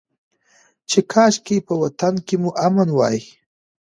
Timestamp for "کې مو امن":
2.27-2.89